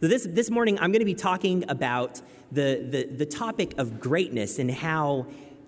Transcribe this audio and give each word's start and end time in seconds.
So 0.00 0.08
this, 0.08 0.26
this 0.26 0.48
morning, 0.48 0.78
I'm 0.78 0.92
going 0.92 1.00
to 1.00 1.04
be 1.04 1.14
talking 1.14 1.62
about 1.68 2.22
the, 2.50 2.86
the, 2.90 3.04
the 3.04 3.26
topic 3.26 3.74
of 3.76 4.00
greatness 4.00 4.58
and 4.58 4.70
how 4.70 5.26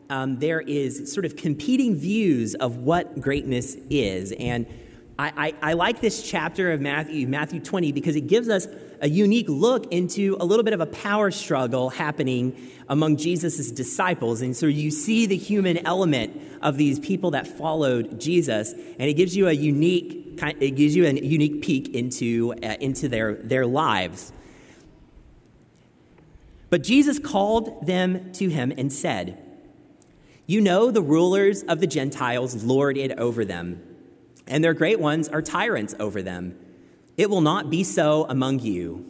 um, 0.08 0.38
there 0.38 0.62
is 0.62 1.12
sort 1.12 1.26
of 1.26 1.36
competing 1.36 1.94
views 1.96 2.54
of 2.54 2.78
what 2.78 3.20
greatness 3.20 3.76
is. 3.90 4.32
And 4.32 4.66
I, 5.18 5.54
I, 5.60 5.70
I, 5.70 5.72
like 5.74 6.00
this 6.00 6.22
chapter 6.22 6.72
of 6.72 6.80
Matthew, 6.80 7.28
Matthew 7.28 7.60
20, 7.60 7.92
because 7.92 8.16
it 8.16 8.26
gives 8.26 8.48
us 8.48 8.66
a 9.02 9.08
unique 9.10 9.50
look 9.50 9.92
into 9.92 10.38
a 10.40 10.46
little 10.46 10.64
bit 10.64 10.72
of 10.72 10.80
a 10.80 10.86
power 10.86 11.30
struggle 11.30 11.90
happening 11.90 12.56
among 12.88 13.18
Jesus' 13.18 13.70
disciples. 13.70 14.40
And 14.40 14.56
so 14.56 14.64
you 14.64 14.90
see 14.90 15.26
the 15.26 15.36
human 15.36 15.86
element 15.86 16.40
of 16.62 16.78
these 16.78 16.98
people 16.98 17.32
that 17.32 17.46
followed 17.46 18.18
Jesus, 18.18 18.72
and 18.72 19.02
it 19.02 19.14
gives 19.14 19.36
you 19.36 19.48
a 19.48 19.52
unique 19.52 20.21
it 20.38 20.76
gives 20.76 20.94
you 20.96 21.06
a 21.06 21.12
unique 21.12 21.62
peek 21.62 21.94
into, 21.94 22.54
uh, 22.62 22.76
into 22.80 23.08
their, 23.08 23.34
their 23.34 23.66
lives. 23.66 24.32
But 26.70 26.82
Jesus 26.82 27.18
called 27.18 27.86
them 27.86 28.32
to 28.32 28.48
him 28.48 28.72
and 28.76 28.92
said, 28.92 29.38
You 30.46 30.60
know 30.60 30.90
the 30.90 31.02
rulers 31.02 31.62
of 31.64 31.80
the 31.80 31.86
Gentiles 31.86 32.64
lord 32.64 32.96
it 32.96 33.12
over 33.18 33.44
them 33.44 33.82
and 34.46 34.62
their 34.62 34.74
great 34.74 35.00
ones 35.00 35.28
are 35.28 35.42
tyrants 35.42 35.94
over 35.98 36.22
them. 36.22 36.58
It 37.16 37.30
will 37.30 37.40
not 37.40 37.70
be 37.70 37.84
so 37.84 38.26
among 38.28 38.60
you. 38.60 39.06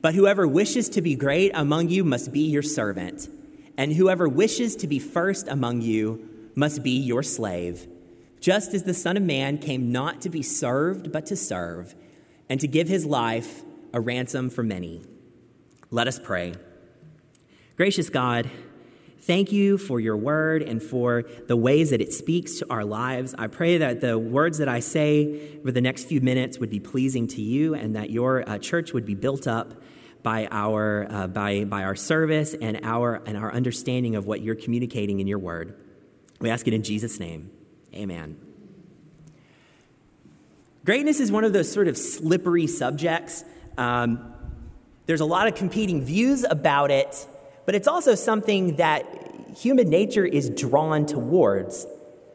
But 0.00 0.14
whoever 0.14 0.46
wishes 0.46 0.88
to 0.90 1.02
be 1.02 1.16
great 1.16 1.50
among 1.54 1.88
you 1.88 2.04
must 2.04 2.32
be 2.32 2.40
your 2.40 2.62
servant, 2.62 3.28
and 3.76 3.92
whoever 3.92 4.28
wishes 4.28 4.76
to 4.76 4.86
be 4.86 4.98
first 4.98 5.48
among 5.48 5.82
you 5.82 6.50
must 6.54 6.82
be 6.82 6.92
your 6.92 7.22
slave. 7.22 7.88
Just 8.40 8.74
as 8.74 8.84
the 8.84 8.94
Son 8.94 9.16
of 9.16 9.22
Man 9.22 9.58
came 9.58 9.90
not 9.90 10.20
to 10.22 10.30
be 10.30 10.42
served, 10.42 11.12
but 11.12 11.26
to 11.26 11.36
serve, 11.36 11.94
and 12.48 12.60
to 12.60 12.68
give 12.68 12.88
his 12.88 13.04
life 13.04 13.62
a 13.92 14.00
ransom 14.00 14.50
for 14.50 14.62
many. 14.62 15.02
Let 15.90 16.06
us 16.06 16.18
pray. 16.18 16.54
Gracious 17.76 18.10
God, 18.10 18.50
Thank 19.20 19.52
you 19.52 19.76
for 19.76 20.00
your 20.00 20.16
word 20.16 20.62
and 20.62 20.82
for 20.82 21.24
the 21.48 21.56
ways 21.56 21.90
that 21.90 22.00
it 22.00 22.14
speaks 22.14 22.60
to 22.60 22.66
our 22.70 22.84
lives. 22.84 23.34
I 23.36 23.48
pray 23.48 23.76
that 23.76 24.00
the 24.00 24.18
words 24.18 24.56
that 24.56 24.68
I 24.68 24.80
say 24.80 25.58
for 25.62 25.70
the 25.70 25.82
next 25.82 26.04
few 26.04 26.20
minutes 26.20 26.58
would 26.58 26.70
be 26.70 26.80
pleasing 26.80 27.26
to 27.28 27.42
you 27.42 27.74
and 27.74 27.96
that 27.96 28.08
your 28.08 28.48
uh, 28.48 28.58
church 28.58 28.94
would 28.94 29.04
be 29.04 29.14
built 29.14 29.46
up 29.46 29.82
by 30.22 30.48
our, 30.50 31.06
uh, 31.10 31.26
by, 31.26 31.64
by 31.64 31.82
our 31.84 31.96
service 31.96 32.54
and 32.54 32.80
our, 32.84 33.16
and 33.26 33.36
our 33.36 33.52
understanding 33.52 34.14
of 34.14 34.26
what 34.26 34.40
you're 34.40 34.54
communicating 34.54 35.20
in 35.20 35.26
your 35.26 35.38
word. 35.38 35.78
We 36.40 36.48
ask 36.48 36.66
it 36.66 36.72
in 36.72 36.82
Jesus' 36.82 37.20
name. 37.20 37.50
Amen. 37.94 38.38
Greatness 40.84 41.20
is 41.20 41.30
one 41.30 41.44
of 41.44 41.52
those 41.52 41.70
sort 41.70 41.88
of 41.88 41.98
slippery 41.98 42.66
subjects. 42.66 43.44
Um, 43.76 44.32
there's 45.06 45.20
a 45.20 45.26
lot 45.26 45.48
of 45.48 45.54
competing 45.54 46.02
views 46.04 46.44
about 46.44 46.90
it 46.90 47.26
but 47.68 47.74
it's 47.74 47.86
also 47.86 48.14
something 48.14 48.76
that 48.76 49.04
human 49.54 49.90
nature 49.90 50.24
is 50.24 50.48
drawn 50.48 51.04
towards. 51.04 51.86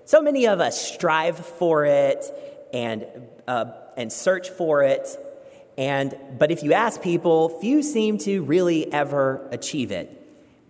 So 0.06 0.22
many 0.22 0.46
of 0.46 0.59
us 0.59 0.80
strive 0.80 1.44
for 1.44 1.86
it 1.86 2.24
and, 2.72 3.08
uh, 3.48 3.72
and 3.98 4.14
search 4.14 4.52
for 4.52 4.84
it. 4.84 5.08
And, 5.76 6.16
but 6.38 6.52
if 6.52 6.62
you 6.62 6.74
ask 6.74 7.02
people, 7.02 7.50
few 7.62 7.81
seem 7.81 8.20
to 8.20 8.44
really 8.44 8.94
ever 8.94 9.48
achieve 9.50 9.92
it. 9.92 10.12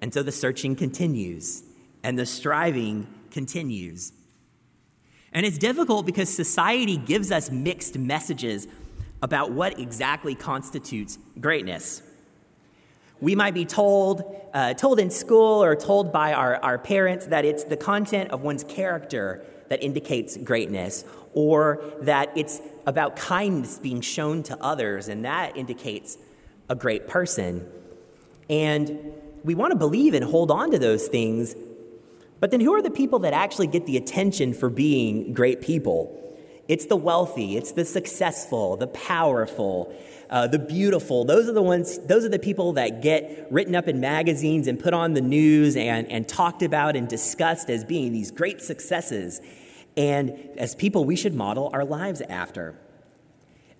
And 0.02 0.14
so 0.14 0.24
the 0.24 0.32
searching 0.32 0.78
continues 0.78 1.62
and 2.02 2.18
the 2.18 2.26
striving 2.26 3.08
continues. 3.32 4.14
And 5.34 5.46
it's 5.46 5.58
difficult 5.58 6.06
because 6.06 6.34
society 6.34 6.96
gives 6.96 7.32
us 7.32 7.50
mixed 7.50 7.98
messages 7.98 8.68
about 9.22 9.52
what 9.52 9.80
exactly 9.80 10.36
constitutes 10.36 11.18
greatness. 11.40 12.04
We 13.20 13.36
might 13.36 13.54
be 13.54 13.66
told, 13.66 14.24
uh, 14.54 14.74
told 14.74 15.00
in 15.00 15.10
school 15.10 15.64
or 15.64 15.76
told 15.76 16.12
by 16.12 16.34
our, 16.34 16.58
our 16.58 16.78
parents 16.78 17.28
that 17.28 17.46
it's 17.46 17.64
the 17.64 17.78
content 17.78 18.32
of 18.32 18.42
one's 18.42 18.64
character 18.64 19.44
that 19.70 19.82
indicates 19.82 20.38
greatness, 20.38 21.06
or 21.34 21.84
that 22.02 22.32
it's 22.36 22.62
about 22.86 23.16
kindness 23.16 23.80
being 23.80 24.02
shown 24.02 24.44
to 24.44 24.62
others, 24.62 25.08
and 25.08 25.26
that 25.26 25.56
indicates 25.58 26.18
a 26.70 26.76
great 26.76 27.08
person. 27.08 27.66
And 28.50 29.14
we 29.44 29.56
want 29.56 29.72
to 29.72 29.78
believe 29.78 30.14
and 30.14 30.24
hold 30.26 30.52
on 30.52 30.72
to 30.72 30.80
those 30.80 31.08
things, 31.08 31.56
but 32.44 32.52
then 32.52 32.60
who 32.60 32.74
are 32.74 32.82
the 32.82 32.92
people 32.92 33.20
that 33.20 33.32
actually 33.32 33.68
get 33.68 33.86
the 33.86 33.96
attention 33.96 34.54
for 34.54 34.70
being 34.70 35.32
great 35.32 35.62
people? 35.62 36.38
It's 36.68 36.88
the 36.88 36.98
wealthy, 36.98 37.56
it's 37.56 37.72
the 37.72 37.86
successful, 37.86 38.76
the 38.76 38.88
powerful, 38.88 39.96
uh, 40.30 40.48
the 40.48 40.60
beautiful. 40.60 41.24
Those 41.24 41.48
are 41.48 41.54
the 41.54 41.62
ones, 41.62 42.00
those 42.00 42.26
are 42.26 42.30
the 42.30 42.40
people 42.40 42.74
that 42.74 43.02
get 43.02 43.48
written 43.50 43.76
up 43.76 43.88
in 43.88 44.02
magazines 44.02 44.68
and 44.68 44.78
put 44.78 44.94
on 44.94 45.14
the 45.14 45.22
news 45.22 45.78
and, 45.78 46.12
and 46.12 46.28
talked 46.28 46.64
about 46.64 46.98
and 46.98 47.08
discussed 47.08 47.70
as 47.70 47.86
being 47.86 48.12
these 48.12 48.30
great 48.30 48.62
successes. 48.62 49.40
And 49.96 50.32
as 50.58 50.76
people, 50.76 51.06
we 51.06 51.16
should 51.16 51.34
model 51.34 51.70
our 51.72 51.86
lives 51.86 52.20
after. 52.20 52.76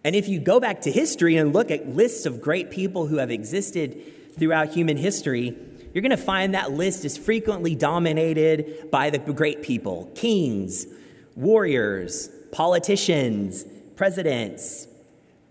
And 0.06 0.16
if 0.16 0.30
you 0.30 0.40
go 0.40 0.62
back 0.62 0.80
to 0.84 0.90
history 0.90 1.36
and 1.36 1.52
look 1.52 1.70
at 1.70 1.90
lists 1.90 2.26
of 2.26 2.42
great 2.42 2.72
people 2.72 3.08
who 3.08 3.18
have 3.18 3.30
existed 3.30 4.34
throughout 4.38 4.70
human 4.70 4.96
history, 4.96 5.54
you're 5.94 6.02
going 6.02 6.10
to 6.12 6.18
find 6.18 6.56
that 6.56 6.72
list 6.72 7.06
is 7.06 7.18
frequently 7.18 7.76
dominated 7.76 8.90
by 8.90 9.10
the 9.10 9.20
great 9.20 9.62
people 9.62 10.12
kings, 10.16 10.88
warriors, 11.36 12.30
politicians, 12.52 13.66
presidents, 13.96 14.88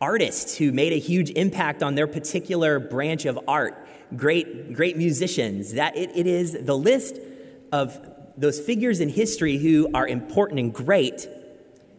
artists 0.01 0.59
who 0.59 0.73
made 0.73 0.93
a 0.93 0.99
huge 0.99 1.31
impact 1.31 1.83
on 1.83 1.95
their 1.95 2.09
particular 2.09 2.81
branch 2.81 3.25
of 3.25 3.39
art, 3.47 3.87
great, 4.17 4.75
great 4.75 4.97
musicians. 4.97 5.75
That 5.75 5.97
it, 5.97 6.11
it 6.15 6.27
is 6.27 6.57
the 6.61 6.77
list 6.77 7.19
of 7.71 7.99
those 8.37 8.59
figures 8.59 9.01
in 9.01 9.09
history 9.09 9.59
who 9.59 9.89
are 9.95 10.07
important 10.07 10.59
and 10.59 10.75
great. 10.75 11.29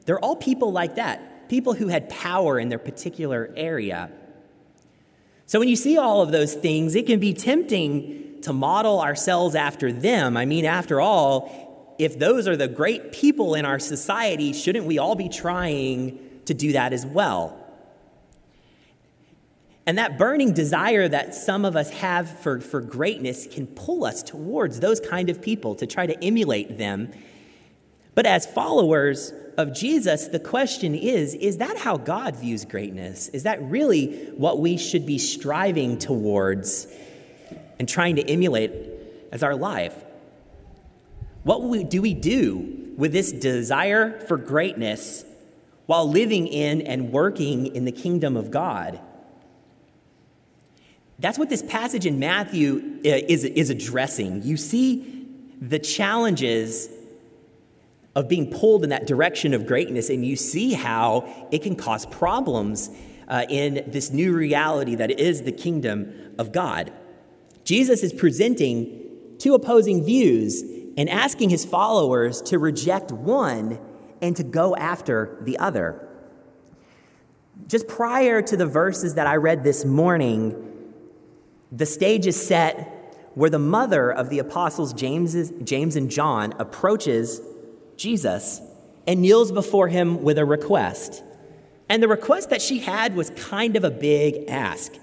They're 0.06 0.20
all 0.20 0.36
people 0.36 0.72
like 0.72 0.96
that, 0.96 1.48
people 1.48 1.74
who 1.74 1.88
had 1.88 2.10
power 2.10 2.60
in 2.60 2.68
their 2.68 2.80
particular 2.80 3.54
area. 3.56 4.12
So 5.46 5.60
when 5.60 5.70
you 5.70 5.76
see 5.76 5.98
all 5.98 6.22
of 6.22 6.32
those 6.32 6.54
things, 6.54 6.96
it 6.96 7.06
can 7.06 7.20
be 7.20 7.34
tempting 7.34 8.33
to 8.44 8.54
model 8.54 9.02
ourselves 9.02 9.56
after 9.56 9.92
them. 9.92 10.38
I 10.38 10.46
mean, 10.46 10.66
after 10.66 11.02
all, 11.02 11.96
if 11.98 12.18
those 12.18 12.48
are 12.48 12.58
the 12.58 12.68
great 12.68 13.12
people 13.12 13.56
in 13.56 13.66
our 13.66 13.80
society, 13.80 14.54
shouldn't 14.54 14.86
we 14.86 14.98
all 14.98 15.16
be 15.16 15.30
trying 15.30 16.20
to 16.46 16.54
do 16.54 16.74
that 16.74 16.94
as 16.94 17.06
well? 17.06 17.60
And 19.86 19.98
that 19.98 20.18
burning 20.18 20.54
desire 20.54 21.08
that 21.08 21.36
some 21.36 21.66
of 21.66 21.76
us 21.76 21.90
have 21.90 22.40
for, 22.40 22.62
for 22.62 22.80
greatness 22.80 23.48
can 23.48 23.68
pull 23.68 24.06
us 24.06 24.24
towards 24.24 24.80
those 24.80 25.00
kind 25.00 25.30
of 25.30 25.42
people 25.42 25.76
to 25.76 25.88
try 25.88 26.08
to 26.08 26.24
emulate 26.24 26.78
them. 26.78 27.12
But 28.16 28.26
as 28.26 28.46
followers 28.46 29.34
of 29.58 29.74
Jesus, 29.74 30.28
the 30.28 30.40
question 30.40 30.96
is 30.96 31.34
is 31.34 31.58
that 31.58 31.78
how 31.78 31.98
God 31.98 32.36
views 32.36 32.64
greatness? 32.64 33.28
Is 33.30 33.44
that 33.44 33.62
really 33.62 34.32
what 34.38 34.60
we 34.60 34.78
should 34.78 35.06
be 35.06 35.18
striving 35.18 35.98
towards 35.98 36.88
and 37.84 37.90
trying 37.90 38.16
to 38.16 38.26
emulate 38.30 38.72
as 39.34 39.44
our 39.44 39.56
life? 39.56 39.94
What 41.44 41.90
do 41.90 42.02
we 42.02 42.14
do 42.14 42.94
with 42.96 43.12
this 43.12 43.34
desire 43.34 44.22
for 44.22 44.38
greatness 44.38 45.26
while 45.86 46.10
living 46.10 46.48
in 46.48 46.82
and 46.84 47.12
working 47.12 47.76
in 47.76 47.84
the 47.84 47.92
kingdom 47.92 48.38
of 48.38 48.52
God? 48.52 49.02
That's 51.20 51.38
what 51.38 51.50
this 51.50 51.62
passage 51.62 52.06
in 52.06 52.20
Matthew 52.20 53.02
uh, 53.06 53.20
is, 53.28 53.44
is 53.44 53.70
addressing. 53.70 54.44
You 54.44 54.56
see 54.56 55.28
the 55.60 55.80
challenges 55.80 56.88
of 58.16 58.30
being 58.30 58.50
pulled 58.50 58.86
in 58.86 58.92
that 58.92 59.08
direction 59.08 59.54
of 59.54 59.68
greatness, 59.68 60.10
and 60.10 60.26
you 60.26 60.38
see 60.38 60.72
how 60.72 61.28
it 61.52 61.64
can 61.64 61.76
cause 61.76 62.06
problems 62.06 62.90
uh, 63.28 63.44
in 63.50 63.84
this 63.88 64.12
new 64.12 64.34
reality 64.34 64.96
that 64.96 65.20
is 65.20 65.42
the 65.42 65.52
kingdom 65.52 66.34
of 66.38 66.54
God. 66.54 66.94
Jesus 67.64 68.04
is 68.04 68.14
presenting 68.14 69.00
two 69.38 69.54
opposing 69.54 70.04
views 70.04 70.62
and 70.98 71.10
asking 71.10 71.50
his 71.50 71.66
followers 71.66 72.42
to 72.44 72.60
reject 72.60 73.12
one 73.12 73.80
and 74.22 74.36
to 74.36 74.44
go 74.44 74.76
after 74.76 75.38
the 75.42 75.58
other. 75.58 76.08
Just 77.68 77.88
prior 77.88 78.42
to 78.42 78.58
the 78.58 78.66
verses 78.66 79.16
that 79.16 79.28
I 79.28 79.36
read 79.36 79.64
this 79.64 79.86
morning, 79.86 80.94
the 81.72 81.86
stage 81.86 82.28
is 82.28 82.42
set 82.42 83.32
where 83.36 83.50
the 83.50 83.60
mother 83.60 84.12
of 84.12 84.30
the 84.30 84.40
apostles, 84.40 84.94
James, 84.94 85.52
James 85.64 85.96
and 85.96 86.10
John, 86.10 86.54
approaches 86.60 87.42
Jesus 87.98 88.62
and 89.08 89.22
kneels 89.22 89.52
before 89.52 89.88
him 89.88 90.24
with 90.24 90.38
a 90.38 90.46
request. 90.46 91.24
And 91.90 92.02
the 92.02 92.08
request 92.08 92.50
that 92.52 92.62
she 92.62 92.80
had 92.80 93.16
was 93.16 93.32
kind 93.32 93.76
of 93.76 93.84
a 93.84 93.92
big 93.92 94.48
ask. 94.48 94.94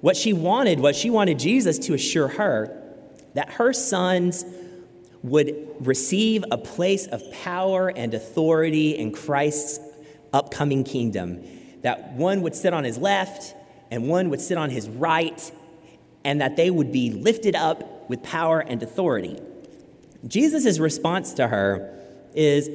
What 0.00 0.16
she 0.16 0.32
wanted 0.32 0.80
was 0.80 0.96
she 0.96 1.10
wanted 1.10 1.38
Jesus 1.38 1.78
to 1.80 1.94
assure 1.94 2.28
her 2.28 2.76
that 3.34 3.52
her 3.52 3.72
sons 3.72 4.44
would 5.22 5.76
receive 5.80 6.44
a 6.50 6.58
place 6.58 7.06
of 7.06 7.22
power 7.32 7.88
and 7.88 8.14
authority 8.14 8.96
in 8.96 9.12
Christ's 9.12 9.80
upcoming 10.32 10.84
kingdom. 10.84 11.44
That 11.82 12.12
one 12.12 12.42
would 12.42 12.54
sit 12.54 12.72
on 12.72 12.84
his 12.84 12.96
left 12.96 13.54
and 13.90 14.08
one 14.08 14.30
would 14.30 14.40
sit 14.40 14.56
on 14.56 14.70
his 14.70 14.88
right, 14.88 15.50
and 16.24 16.40
that 16.40 16.56
they 16.56 16.70
would 16.70 16.92
be 16.92 17.10
lifted 17.10 17.56
up 17.56 18.08
with 18.08 18.22
power 18.22 18.60
and 18.60 18.82
authority. 18.82 19.36
Jesus' 20.26 20.78
response 20.78 21.34
to 21.34 21.48
her 21.48 21.98
is, 22.34 22.68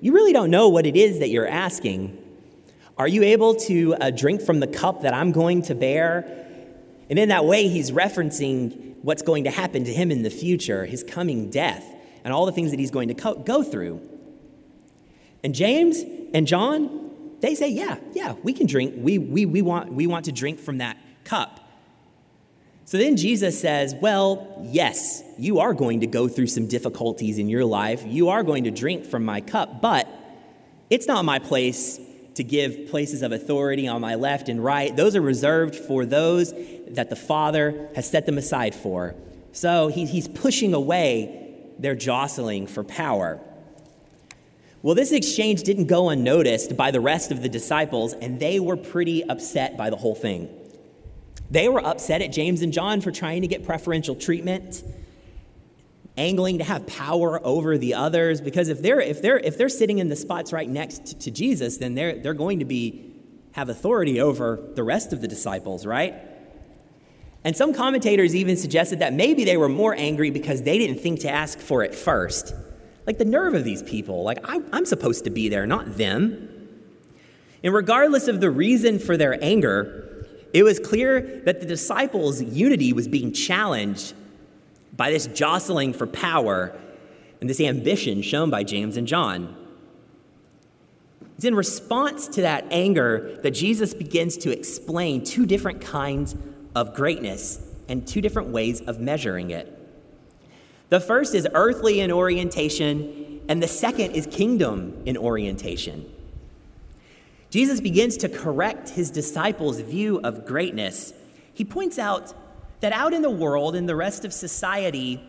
You 0.00 0.12
really 0.12 0.32
don't 0.32 0.50
know 0.50 0.68
what 0.68 0.84
it 0.84 0.96
is 0.96 1.20
that 1.20 1.30
you're 1.30 1.48
asking. 1.48 2.22
Are 2.98 3.08
you 3.08 3.22
able 3.22 3.54
to 3.54 3.94
uh, 3.94 4.10
drink 4.10 4.42
from 4.42 4.60
the 4.60 4.66
cup 4.66 5.02
that 5.02 5.14
I'm 5.14 5.32
going 5.32 5.62
to 5.62 5.74
bear? 5.74 6.47
And 7.10 7.18
in 7.18 7.30
that 7.30 7.44
way, 7.44 7.68
he's 7.68 7.90
referencing 7.90 8.96
what's 9.02 9.22
going 9.22 9.44
to 9.44 9.50
happen 9.50 9.84
to 9.84 9.92
him 9.92 10.10
in 10.10 10.22
the 10.22 10.30
future, 10.30 10.84
his 10.84 11.02
coming 11.02 11.50
death, 11.50 11.84
and 12.24 12.32
all 12.32 12.46
the 12.46 12.52
things 12.52 12.70
that 12.70 12.80
he's 12.80 12.90
going 12.90 13.08
to 13.08 13.14
co- 13.14 13.36
go 13.36 13.62
through. 13.62 14.00
And 15.42 15.54
James 15.54 16.02
and 16.34 16.46
John, 16.46 17.10
they 17.40 17.54
say, 17.54 17.68
Yeah, 17.68 17.98
yeah, 18.12 18.34
we 18.42 18.52
can 18.52 18.66
drink. 18.66 18.94
We, 18.96 19.18
we, 19.18 19.46
we, 19.46 19.62
want, 19.62 19.92
we 19.92 20.06
want 20.06 20.26
to 20.26 20.32
drink 20.32 20.58
from 20.58 20.78
that 20.78 20.96
cup. 21.24 21.60
So 22.84 22.98
then 22.98 23.16
Jesus 23.16 23.58
says, 23.60 23.94
Well, 23.94 24.60
yes, 24.64 25.22
you 25.38 25.60
are 25.60 25.74
going 25.74 26.00
to 26.00 26.06
go 26.06 26.28
through 26.28 26.48
some 26.48 26.66
difficulties 26.66 27.38
in 27.38 27.48
your 27.48 27.64
life. 27.64 28.02
You 28.04 28.30
are 28.30 28.42
going 28.42 28.64
to 28.64 28.70
drink 28.70 29.06
from 29.06 29.24
my 29.24 29.40
cup, 29.40 29.80
but 29.80 30.08
it's 30.90 31.06
not 31.06 31.24
my 31.24 31.38
place 31.38 32.00
to 32.38 32.44
give 32.44 32.88
places 32.88 33.22
of 33.22 33.32
authority 33.32 33.88
on 33.88 34.00
my 34.00 34.14
left 34.14 34.48
and 34.48 34.62
right. 34.62 34.94
Those 34.94 35.16
are 35.16 35.20
reserved 35.20 35.74
for 35.74 36.06
those 36.06 36.54
that 36.88 37.10
the 37.10 37.16
Father 37.16 37.88
has 37.96 38.08
set 38.08 38.26
them 38.26 38.38
aside 38.38 38.76
for. 38.76 39.16
So 39.50 39.88
he, 39.88 40.06
he's 40.06 40.28
pushing 40.28 40.72
away 40.72 41.56
their 41.80 41.96
jostling 41.96 42.68
for 42.68 42.84
power. 42.84 43.40
Well, 44.82 44.94
this 44.94 45.10
exchange 45.10 45.64
didn't 45.64 45.86
go 45.86 46.10
unnoticed 46.10 46.76
by 46.76 46.92
the 46.92 47.00
rest 47.00 47.32
of 47.32 47.42
the 47.42 47.48
disciples, 47.48 48.12
and 48.12 48.38
they 48.38 48.60
were 48.60 48.76
pretty 48.76 49.24
upset 49.24 49.76
by 49.76 49.90
the 49.90 49.96
whole 49.96 50.14
thing. 50.14 50.48
They 51.50 51.68
were 51.68 51.84
upset 51.84 52.22
at 52.22 52.30
James 52.30 52.62
and 52.62 52.72
John 52.72 53.00
for 53.00 53.10
trying 53.10 53.42
to 53.42 53.48
get 53.48 53.64
preferential 53.64 54.14
treatment, 54.14 54.84
angling 56.18 56.58
to 56.58 56.64
have 56.64 56.86
power 56.86 57.40
over 57.46 57.78
the 57.78 57.94
others, 57.94 58.40
because 58.40 58.68
if 58.68 58.82
they're, 58.82 59.00
if 59.00 59.22
they're, 59.22 59.38
if 59.38 59.56
they're 59.56 59.68
sitting 59.68 59.98
in 59.98 60.08
the 60.08 60.16
spots 60.16 60.52
right 60.52 60.68
next 60.68 61.20
to 61.20 61.30
Jesus, 61.30 61.78
then 61.78 61.94
they're, 61.94 62.18
they're 62.18 62.34
going 62.34 62.58
to 62.58 62.64
be, 62.64 63.14
have 63.52 63.68
authority 63.68 64.20
over 64.20 64.60
the 64.74 64.82
rest 64.82 65.12
of 65.12 65.20
the 65.20 65.28
disciples, 65.28 65.86
right? 65.86 66.14
And 67.44 67.56
some 67.56 67.72
commentators 67.72 68.34
even 68.34 68.56
suggested 68.56 68.98
that 68.98 69.14
maybe 69.14 69.44
they 69.44 69.56
were 69.56 69.68
more 69.68 69.94
angry 69.94 70.30
because 70.30 70.62
they 70.62 70.76
didn't 70.76 71.00
think 71.00 71.20
to 71.20 71.30
ask 71.30 71.58
for 71.58 71.82
it 71.82 71.94
first. 71.94 72.54
Like 73.06 73.18
the 73.18 73.24
nerve 73.24 73.54
of 73.54 73.64
these 73.64 73.82
people. 73.82 74.22
Like, 74.22 74.38
I, 74.44 74.60
am 74.72 74.84
supposed 74.84 75.24
to 75.24 75.30
be 75.30 75.48
there, 75.48 75.66
not 75.66 75.96
them. 75.96 76.48
And 77.62 77.72
regardless 77.72 78.28
of 78.28 78.40
the 78.40 78.50
reason 78.50 78.98
for 78.98 79.16
their 79.16 79.42
anger, 79.42 80.26
it 80.52 80.62
was 80.62 80.78
clear 80.78 81.40
that 81.44 81.60
the 81.60 81.66
disciples' 81.66 82.42
unity 82.42 82.92
was 82.92 83.08
being 83.08 83.32
challenged 83.32 84.14
by 84.98 85.10
this 85.10 85.26
jostling 85.28 85.94
for 85.94 86.06
power 86.06 86.78
and 87.40 87.48
this 87.48 87.60
ambition 87.60 88.20
shown 88.20 88.50
by 88.50 88.64
James 88.64 88.98
and 88.98 89.06
John. 89.06 89.56
It's 91.36 91.44
in 91.44 91.54
response 91.54 92.26
to 92.28 92.42
that 92.42 92.66
anger 92.72 93.38
that 93.44 93.52
Jesus 93.52 93.94
begins 93.94 94.36
to 94.38 94.50
explain 94.50 95.22
two 95.22 95.46
different 95.46 95.80
kinds 95.80 96.34
of 96.74 96.94
greatness 96.94 97.64
and 97.88 98.06
two 98.06 98.20
different 98.20 98.48
ways 98.48 98.80
of 98.80 98.98
measuring 98.98 99.50
it. 99.50 99.72
The 100.88 100.98
first 100.98 101.34
is 101.34 101.46
earthly 101.54 102.00
in 102.00 102.10
orientation, 102.10 103.40
and 103.48 103.62
the 103.62 103.68
second 103.68 104.12
is 104.12 104.26
kingdom 104.26 105.00
in 105.06 105.16
orientation. 105.16 106.12
Jesus 107.50 107.80
begins 107.80 108.16
to 108.18 108.28
correct 108.28 108.90
his 108.90 109.10
disciples' 109.10 109.80
view 109.80 110.20
of 110.24 110.44
greatness. 110.44 111.14
He 111.54 111.64
points 111.64 112.00
out 112.00 112.34
that 112.80 112.92
out 112.92 113.12
in 113.12 113.22
the 113.22 113.30
world, 113.30 113.74
in 113.74 113.86
the 113.86 113.96
rest 113.96 114.24
of 114.24 114.32
society, 114.32 115.22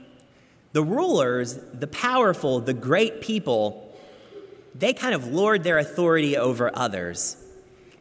the 0.74 0.84
rulers, 0.84 1.60
the 1.74 1.88
powerful, 1.88 2.60
the 2.60 2.74
great 2.74 3.22
people, 3.22 3.96
they 4.76 4.94
kind 4.94 5.16
of 5.16 5.28
lord 5.28 5.64
their 5.64 5.80
authority 5.80 6.38
over 6.38 6.72
others. 6.74 7.38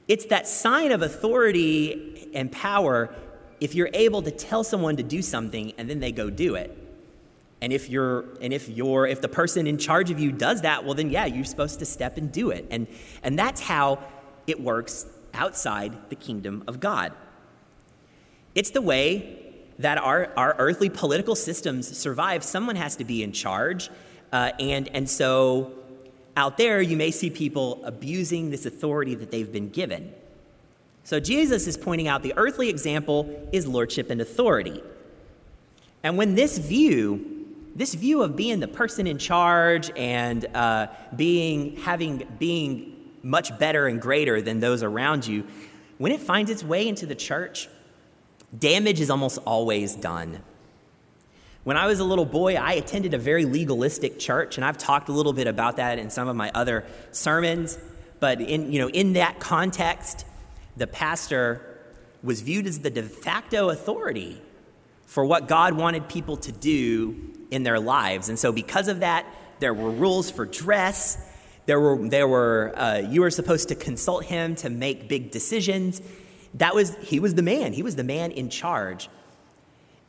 It's 0.07 0.27
that 0.27 0.47
sign 0.47 0.93
of 0.93 1.03
authority 1.03 2.31
and 2.35 2.51
power 2.53 3.15
if 3.61 3.75
you're 3.75 3.91
able 3.93 4.23
to 4.23 4.31
tell 4.31 4.65
someone 4.65 4.97
to 4.97 5.03
do 5.03 5.23
something 5.23 5.73
and 5.79 5.89
then 5.89 6.01
they 6.01 6.13
go 6.13 6.31
do 6.31 6.55
it. 6.55 6.77
And 7.61 7.73
if 7.73 7.91
you're 7.91 8.25
and 8.41 8.53
if 8.53 8.69
you're 8.69 9.07
if 9.07 9.21
the 9.21 9.29
person 9.29 9.67
in 9.67 9.79
charge 9.79 10.11
of 10.11 10.21
you 10.21 10.31
does 10.31 10.63
that, 10.63 10.85
well 10.85 10.95
then 10.95 11.11
yeah, 11.11 11.27
you're 11.27 11.45
supposed 11.45 11.81
to 11.81 11.85
step 11.85 12.17
and 12.17 12.31
do 12.31 12.51
it. 12.51 12.67
And 12.71 12.87
and 13.23 13.39
that's 13.39 13.61
how 13.61 13.99
it 14.47 14.61
works 14.61 15.07
outside 15.35 16.09
the 16.09 16.17
kingdom 16.17 16.65
of 16.69 16.79
God. 16.79 17.13
It's 18.59 18.71
the 18.71 18.83
way 18.83 19.39
that 19.79 19.99
our, 19.99 20.33
our 20.37 20.57
earthly 20.59 20.91
political 20.91 21.37
systems 21.37 21.97
survive. 21.97 22.43
Someone 22.43 22.75
has 22.75 22.97
to 22.97 23.05
be 23.05 23.23
in 23.23 23.31
charge. 23.31 23.89
Uh, 24.33 24.51
and, 24.59 24.89
and 24.89 25.09
so 25.09 25.75
out 26.37 26.59
there, 26.59 26.83
you 26.83 26.97
may 26.97 27.13
see 27.13 27.31
people 27.31 27.81
abusing 27.85 28.51
this 28.51 28.67
authority 28.67 29.15
that 29.15 29.31
they've 29.31 29.53
been 29.53 29.69
given. 29.69 30.13
So 31.05 31.21
Jesus 31.21 31.69
is 31.69 31.77
pointing 31.77 32.09
out 32.09 32.25
the 32.25 32.35
earthly 32.37 32.69
example 32.69 33.49
is 33.53 33.65
lordship 33.65 34.11
and 34.11 34.21
authority. 34.21 34.83
And 36.03 36.17
when 36.17 36.35
this 36.35 36.59
view 36.59 37.37
this 37.77 37.95
view 37.95 38.25
of 38.25 38.35
being 38.35 38.59
the 38.59 38.67
person 38.67 39.07
in 39.07 39.19
charge 39.19 39.89
and 39.97 40.45
uh, 40.47 40.89
being 41.15 41.77
having 41.77 42.27
being 42.37 43.13
much 43.23 43.57
better 43.57 43.87
and 43.87 44.03
greater 44.03 44.43
than 44.43 44.59
those 44.59 44.83
around 44.83 45.25
you 45.25 45.47
when 45.99 46.11
it 46.11 46.19
finds 46.19 46.51
its 46.51 46.65
way 46.65 46.89
into 46.89 47.07
the 47.07 47.15
church 47.15 47.69
damage 48.57 49.01
is 49.01 49.11
almost 49.11 49.39
always 49.45 49.95
done 49.95 50.41
when 51.65 51.77
i 51.77 51.87
was 51.87 52.01
a 52.01 52.05
little 52.05 52.25
boy 52.25 52.55
i 52.55 52.73
attended 52.73 53.13
a 53.15 53.19
very 53.19 53.45
legalistic 53.45 54.19
church 54.19 54.57
and 54.57 54.65
i've 54.65 54.79
talked 54.79 55.09
a 55.09 55.13
little 55.13 55.33
bit 55.33 55.47
about 55.47 55.77
that 55.77 55.99
in 55.99 56.11
some 56.11 56.29
of 56.29 56.37
my 56.37 56.51
other 56.55 56.85
sermons 57.11 57.79
but 58.21 58.41
in, 58.41 58.73
you 58.73 58.81
know, 58.81 58.89
in 58.89 59.13
that 59.13 59.39
context 59.39 60.25
the 60.77 60.87
pastor 60.87 61.65
was 62.23 62.41
viewed 62.41 62.67
as 62.67 62.81
the 62.81 62.91
de 62.91 63.03
facto 63.03 63.69
authority 63.69 64.41
for 65.07 65.25
what 65.25 65.47
god 65.47 65.75
wanted 65.75 66.09
people 66.09 66.37
to 66.37 66.53
do 66.53 67.35
in 67.51 67.63
their 67.63 67.81
lives. 67.81 68.29
And 68.29 68.39
so, 68.39 68.53
because 68.53 68.89
of 68.89 69.01
that, 69.01 69.27
there 69.61 69.75
were 69.75 69.91
rules 69.91 70.31
for 70.31 70.45
dress. 70.45 71.19
There 71.67 71.81
were, 71.81 72.09
there 72.09 72.29
were 72.29 72.73
uh, 72.77 72.99
you 72.99 73.21
were 73.21 73.31
supposed 73.31 73.69
to 73.69 73.75
consult 73.75 74.25
him 74.25 74.55
to 74.57 74.71
make 74.71 75.09
big 75.09 75.31
decisions. 75.31 76.01
That 76.59 76.75
was, 76.75 76.97
he 76.97 77.19
was 77.21 77.35
the 77.35 77.43
man. 77.43 77.73
He 77.73 77.83
was 77.83 77.97
the 77.97 78.05
man 78.05 78.31
in 78.31 78.51
charge. 78.51 79.09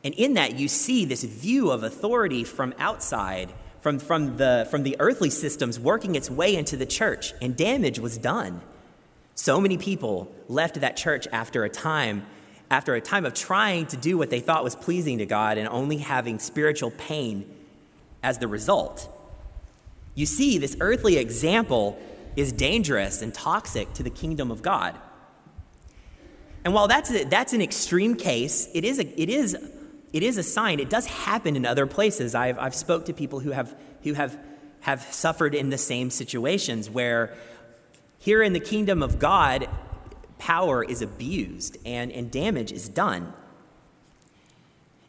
And 0.04 0.14
in 0.14 0.34
that, 0.34 0.58
you 0.58 0.68
see 0.68 1.04
this 1.04 1.24
view 1.24 1.70
of 1.70 1.82
authority 1.82 2.44
from 2.44 2.74
outside, 2.78 3.52
from, 3.80 3.98
from, 3.98 4.36
the, 4.36 4.66
from 4.70 4.82
the 4.82 4.96
earthly 4.98 5.30
systems 5.30 5.78
working 5.78 6.14
its 6.14 6.30
way 6.30 6.54
into 6.54 6.76
the 6.76 6.86
church, 6.86 7.32
and 7.42 7.56
damage 7.56 7.98
was 7.98 8.18
done. 8.18 8.62
So 9.34 9.60
many 9.60 9.78
people 9.78 10.32
left 10.48 10.80
that 10.80 10.96
church 10.96 11.26
after 11.32 11.64
a 11.64 11.68
time 11.68 12.26
after 12.70 12.94
a 12.94 13.00
time 13.00 13.26
of 13.26 13.34
trying 13.34 13.86
to 13.86 13.96
do 13.96 14.16
what 14.16 14.30
they 14.30 14.40
thought 14.40 14.62
was 14.62 14.76
pleasing 14.76 15.18
to 15.18 15.26
God 15.26 15.58
and 15.58 15.68
only 15.68 15.96
having 15.96 16.38
spiritual 16.38 16.92
pain 16.92 17.52
as 18.22 18.38
the 18.38 18.46
result. 18.46 19.08
You 20.14 20.26
see, 20.26 20.58
this 20.58 20.76
earthly 20.80 21.16
example 21.16 22.00
is 22.36 22.52
dangerous 22.52 23.22
and 23.22 23.34
toxic 23.34 23.92
to 23.94 24.02
the 24.02 24.10
kingdom 24.10 24.50
of 24.50 24.62
God. 24.62 24.96
And 26.64 26.74
while 26.74 26.88
that's, 26.88 27.10
a, 27.10 27.24
that's 27.24 27.52
an 27.52 27.62
extreme 27.62 28.16
case, 28.16 28.68
it 28.74 28.84
is, 28.84 28.98
a, 28.98 29.20
it, 29.20 29.30
is, 29.30 29.56
it 30.12 30.22
is 30.22 30.36
a 30.36 30.42
sign. 30.42 30.80
It 30.80 30.90
does 30.90 31.06
happen 31.06 31.56
in 31.56 31.64
other 31.64 31.86
places. 31.86 32.34
I've, 32.34 32.58
I've 32.58 32.74
spoke 32.74 33.06
to 33.06 33.12
people 33.12 33.40
who 33.40 33.50
have, 33.50 33.74
who 34.02 34.12
have, 34.14 34.38
have 34.80 35.02
suffered 35.12 35.54
in 35.54 35.70
the 35.70 35.78
same 35.78 36.10
situations 36.10 36.90
where 36.90 37.34
here 38.18 38.42
in 38.42 38.52
the 38.52 38.60
kingdom 38.60 39.02
of 39.02 39.18
God, 39.18 39.68
power 40.38 40.84
is 40.84 41.00
abused 41.00 41.78
and, 41.86 42.12
and 42.12 42.30
damage 42.30 42.72
is 42.72 42.88
done. 42.88 43.32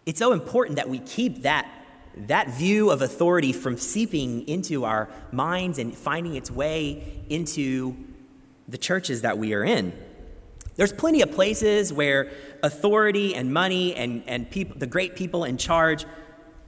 It's 0.05 0.19
so 0.19 0.31
important 0.31 0.77
that 0.77 0.89
we 0.89 0.99
keep 0.99 1.43
that, 1.43 1.69
that 2.15 2.49
view 2.49 2.89
of 2.89 3.01
authority 3.01 3.51
from 3.51 3.77
seeping 3.77 4.47
into 4.47 4.85
our 4.85 5.09
minds 5.31 5.77
and 5.77 5.95
finding 5.95 6.35
its 6.35 6.49
way 6.49 7.21
into 7.29 7.95
the 8.67 8.77
churches 8.77 9.21
that 9.21 9.37
we 9.37 9.53
are 9.53 9.63
in. 9.63 9.93
There's 10.75 10.93
plenty 10.93 11.21
of 11.21 11.31
places 11.31 11.91
where 11.91 12.31
authority 12.63 13.35
and 13.35 13.53
money 13.53 13.93
and, 13.95 14.23
and 14.27 14.49
the 14.75 14.87
great 14.87 15.15
people 15.15 15.43
in 15.43 15.57
charge 15.57 16.05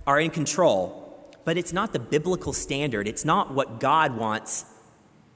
are 0.05 0.19
in 0.19 0.29
control, 0.29 1.27
but 1.45 1.57
it's 1.57 1.73
not 1.73 1.93
the 1.93 1.99
biblical 1.99 2.53
standard. 2.53 3.07
It's 3.07 3.25
not 3.25 3.53
what 3.53 3.79
God 3.79 4.17
wants 4.17 4.65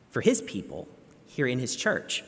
for 0.09 0.21
his 0.21 0.41
people 0.41 0.87
here 1.25 1.47
in 1.47 1.59
his 1.59 1.75
church. 1.75 2.23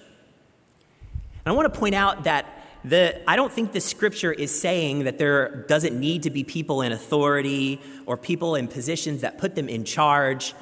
And 1.46 1.48
I 1.48 1.52
want 1.52 1.74
to 1.74 1.80
point 1.80 1.96
out 1.96 2.24
that 2.24 2.46
the, 2.84 3.30
I 3.30 3.36
don't 3.36 3.52
think 3.52 3.74
the 3.74 3.82
scripture 3.82 4.32
is 4.32 4.58
saying 4.58 5.04
that 5.04 5.18
there 5.18 5.66
doesn't 5.68 6.00
need 6.00 6.24
to 6.24 6.30
be 6.30 6.44
people 6.44 6.82
in 6.82 6.92
authority 6.92 7.82
or 8.06 8.16
people 8.16 8.56
in 8.56 8.68
positions 8.68 9.22
that 9.22 9.38
put 9.38 9.56
them 9.56 9.68
in 9.68 9.84
charge. 9.84 10.54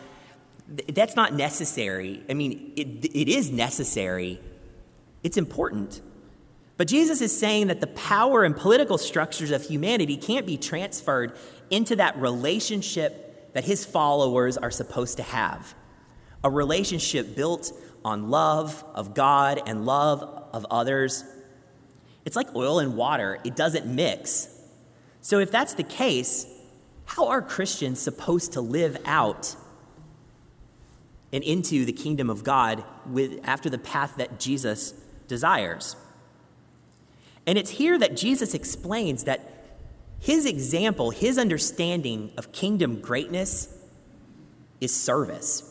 That's 0.93 1.15
not 1.15 1.33
necessary. 1.33 2.23
I 2.29 2.33
mean, 2.33 2.73
it, 2.75 3.05
it 3.05 3.29
is 3.29 3.51
necessary, 3.51 4.39
it's 5.27 5.35
important. 5.35 5.99
But 6.77 6.87
Jesus 6.87 7.19
is 7.19 7.37
saying 7.37 7.67
that 7.67 7.81
the 7.81 7.87
power 7.87 8.45
and 8.45 8.55
political 8.55 8.97
structures 8.97 9.51
of 9.51 9.61
humanity 9.61 10.15
can't 10.15 10.45
be 10.45 10.55
transferred 10.55 11.37
into 11.69 11.97
that 11.97 12.17
relationship 12.17 13.53
that 13.53 13.65
his 13.65 13.83
followers 13.85 14.55
are 14.55 14.71
supposed 14.71 15.17
to 15.17 15.23
have 15.23 15.75
a 16.45 16.49
relationship 16.49 17.35
built 17.35 17.73
on 18.05 18.29
love 18.29 18.85
of 18.93 19.13
God 19.13 19.59
and 19.65 19.85
love 19.85 20.23
of 20.53 20.65
others. 20.71 21.25
It's 22.23 22.37
like 22.37 22.55
oil 22.55 22.79
and 22.79 22.95
water, 22.95 23.37
it 23.43 23.53
doesn't 23.53 23.85
mix. 23.85 24.47
So, 25.19 25.39
if 25.39 25.51
that's 25.51 25.73
the 25.73 25.83
case, 25.83 26.47
how 27.03 27.27
are 27.27 27.41
Christians 27.41 27.99
supposed 27.99 28.53
to 28.53 28.61
live 28.61 28.97
out 29.03 29.57
and 31.33 31.43
into 31.43 31.83
the 31.83 31.91
kingdom 31.91 32.29
of 32.29 32.45
God 32.45 32.85
with, 33.05 33.41
after 33.43 33.69
the 33.69 33.77
path 33.77 34.13
that 34.17 34.39
Jesus 34.39 34.93
desires? 35.27 35.95
And 37.45 37.57
it's 37.57 37.71
here 37.71 37.97
that 37.97 38.17
Jesus 38.17 38.53
explains 38.53 39.23
that 39.23 39.53
his 40.19 40.45
example, 40.45 41.11
his 41.11 41.37
understanding 41.37 42.31
of 42.37 42.51
kingdom 42.51 42.99
greatness 42.99 43.73
is 44.81 44.95
service. 44.95 45.63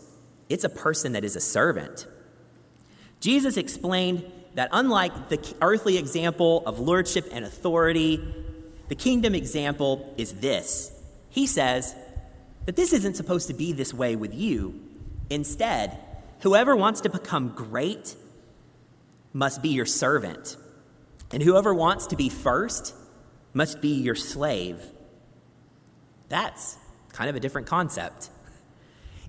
It's 0.49 0.65
a 0.65 0.69
person 0.69 1.13
that 1.13 1.25
is 1.25 1.37
a 1.37 1.41
servant. 1.41 2.07
Jesus 3.21 3.57
explained 3.57 4.25
that 4.55 4.71
unlike 4.73 5.29
the 5.29 5.55
earthly 5.61 5.99
example 5.99 6.63
of 6.65 6.79
lordship 6.79 7.29
and 7.33 7.45
authority, 7.45 8.35
the 8.89 8.95
kingdom 8.95 9.35
example 9.35 10.15
is 10.17 10.35
this. 10.35 10.93
He 11.29 11.47
says 11.47 11.95
that 12.65 12.77
this 12.77 12.93
isn't 12.93 13.15
supposed 13.15 13.49
to 13.49 13.55
be 13.55 13.73
this 13.73 13.93
way 13.93 14.17
with 14.17 14.35
you. 14.35 14.81
Instead, 15.29 15.99
whoever 16.41 16.75
wants 16.75 17.01
to 17.03 17.11
become 17.11 17.49
great 17.49 18.15
must 19.37 19.61
be 19.61 19.69
your 19.69 19.85
servant, 19.85 20.57
and 21.31 21.43
whoever 21.43 21.75
wants 21.75 22.07
to 22.07 22.16
be 22.16 22.31
first 22.31 22.95
must 23.52 23.83
be 23.83 23.88
your 23.88 24.14
slave. 24.14 24.81
That's 26.31 26.78
kind 27.12 27.28
of 27.28 27.37
a 27.37 27.40
different 27.40 27.66
concept. 27.66 28.31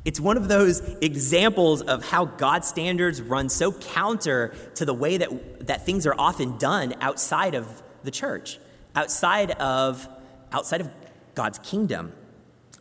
It's 0.06 0.22
one 0.22 0.38
of 0.38 0.48
those 0.48 0.80
examples 1.02 1.82
of 1.82 2.06
how 2.06 2.24
God's 2.24 2.70
standards 2.70 3.22
run 3.22 3.50
so 3.50 3.74
counter 3.74 4.56
to 4.76 4.86
the 4.86 4.94
way 4.94 5.18
that, 5.18 5.68
that 5.68 5.86
things 5.86 6.08
are 6.08 6.16
often 6.18 6.58
done 6.58 6.94
outside 7.02 7.54
of 7.54 7.84
the 8.04 8.12
church, 8.12 8.60
outside 8.96 9.52
of, 9.52 10.08
outside 10.54 10.80
of 10.80 10.90
God's 11.36 11.60
kingdom. 11.60 12.14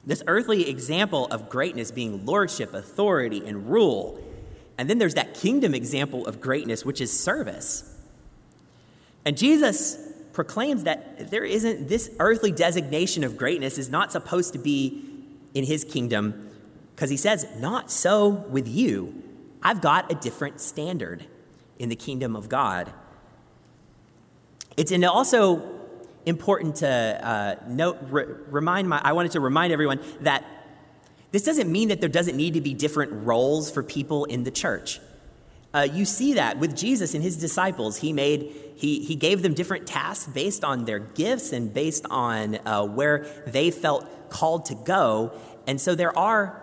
This 0.04 0.22
earthly 0.28 0.70
example 0.70 1.26
of 1.32 1.48
greatness 1.48 1.90
being 1.90 2.24
lordship, 2.24 2.72
authority, 2.72 3.44
and 3.44 3.68
rule. 3.68 4.22
And 4.78 4.90
then 4.90 4.98
there's 4.98 5.14
that 5.14 5.34
kingdom 5.34 5.74
example 5.74 6.26
of 6.26 6.40
greatness, 6.40 6.84
which 6.84 7.00
is 7.00 7.18
service. 7.18 7.94
And 9.24 9.36
Jesus 9.36 9.98
proclaims 10.32 10.84
that 10.84 11.30
there 11.30 11.44
isn't 11.44 11.88
this 11.88 12.10
earthly 12.18 12.52
designation 12.52 13.24
of 13.24 13.36
greatness 13.36 13.78
is 13.78 13.88
not 13.88 14.12
supposed 14.12 14.52
to 14.52 14.58
be 14.58 15.02
in 15.54 15.64
his 15.64 15.84
kingdom 15.84 16.50
because 16.94 17.10
he 17.10 17.16
says, 17.16 17.46
Not 17.58 17.90
so 17.90 18.28
with 18.28 18.68
you. 18.68 19.22
I've 19.62 19.80
got 19.80 20.12
a 20.12 20.14
different 20.14 20.60
standard 20.60 21.24
in 21.78 21.88
the 21.88 21.96
kingdom 21.96 22.36
of 22.36 22.48
God. 22.48 22.92
It's 24.76 24.92
also 25.04 25.76
important 26.26 26.76
to 26.76 26.88
uh, 26.88 27.56
note, 27.66 27.98
re- 28.10 28.26
remind 28.50 28.88
my, 28.88 29.00
I 29.02 29.12
wanted 29.12 29.32
to 29.32 29.40
remind 29.40 29.72
everyone 29.72 30.00
that 30.20 30.44
this 31.32 31.42
doesn't 31.42 31.70
mean 31.70 31.88
that 31.88 32.00
there 32.00 32.08
doesn't 32.08 32.36
need 32.36 32.54
to 32.54 32.60
be 32.60 32.74
different 32.74 33.26
roles 33.26 33.70
for 33.70 33.82
people 33.82 34.24
in 34.24 34.44
the 34.44 34.50
church. 34.50 35.00
Uh, 35.74 35.80
you 35.80 36.04
see 36.04 36.34
that 36.34 36.58
with 36.58 36.76
Jesus 36.76 37.14
and 37.14 37.22
his 37.22 37.36
disciples. 37.36 37.98
He 37.98 38.12
made 38.12 38.54
he, 38.76 39.02
he 39.02 39.14
gave 39.14 39.42
them 39.42 39.54
different 39.54 39.86
tasks 39.86 40.26
based 40.26 40.62
on 40.62 40.84
their 40.84 40.98
gifts 40.98 41.52
and 41.52 41.72
based 41.72 42.04
on 42.10 42.58
uh, 42.66 42.84
where 42.84 43.26
they 43.46 43.70
felt 43.70 44.06
called 44.28 44.66
to 44.66 44.74
go. 44.74 45.32
And 45.66 45.80
so 45.80 45.94
there 45.94 46.16
are 46.16 46.62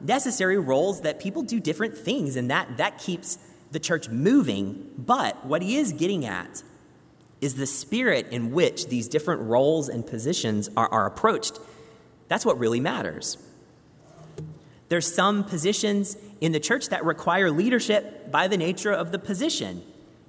necessary 0.00 0.58
roles 0.58 1.02
that 1.02 1.20
people 1.20 1.42
do 1.42 1.60
different 1.60 1.96
things, 1.96 2.34
and 2.34 2.50
that, 2.50 2.78
that 2.78 2.98
keeps 2.98 3.38
the 3.70 3.78
church 3.78 4.08
moving. 4.08 4.90
But 4.98 5.46
what 5.46 5.62
he 5.62 5.76
is 5.76 5.92
getting 5.92 6.26
at 6.26 6.64
is 7.40 7.54
the 7.54 7.66
spirit 7.66 8.28
in 8.30 8.50
which 8.50 8.88
these 8.88 9.08
different 9.08 9.42
roles 9.42 9.88
and 9.88 10.04
positions 10.04 10.68
are, 10.76 10.88
are 10.88 11.06
approached. 11.06 11.58
That's 12.26 12.44
what 12.44 12.58
really 12.58 12.80
matters. 12.80 13.38
There's 14.92 15.10
some 15.10 15.44
positions 15.44 16.18
in 16.42 16.52
the 16.52 16.60
church 16.60 16.90
that 16.90 17.02
require 17.06 17.50
leadership 17.50 18.30
by 18.30 18.46
the 18.46 18.58
nature 18.58 18.92
of 18.92 19.10
the 19.10 19.18
position, 19.18 19.82